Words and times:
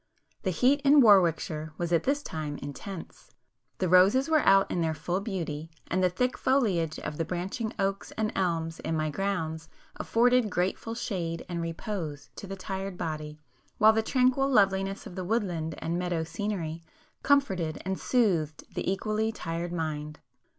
The 0.41 0.49
heat 0.49 0.81
in 0.81 0.99
Warwickshire 0.99 1.73
was 1.77 1.93
at 1.93 2.05
this 2.05 2.23
time 2.23 2.57
intense,—the 2.57 3.87
roses 3.87 4.29
were 4.29 4.39
out 4.39 4.71
in 4.71 4.81
their 4.81 4.95
full 4.95 5.21
beauty, 5.21 5.69
and 5.91 6.03
the 6.03 6.09
thick 6.09 6.39
foliage 6.39 6.97
of 6.97 7.17
the 7.17 7.23
branching 7.23 7.71
oaks 7.77 8.11
and 8.17 8.31
elms 8.35 8.79
in 8.79 8.97
my 8.97 9.11
grounds 9.11 9.69
afforded 9.95 10.49
grateful 10.49 10.95
shade 10.95 11.45
and 11.47 11.61
repose 11.61 12.31
to 12.37 12.47
the 12.47 12.55
tired 12.55 12.97
body, 12.97 13.37
while 13.77 13.93
the 13.93 14.01
tranquil 14.01 14.49
loveliness 14.49 15.05
of 15.05 15.13
the 15.13 15.23
woodland 15.23 15.75
and 15.77 15.99
meadow 15.99 16.23
scenery, 16.23 16.81
comforted 17.21 17.79
and 17.85 17.99
soothed 17.99 18.63
the 18.73 18.91
equally 18.91 19.31
tired 19.31 19.71
mind. 19.71 20.19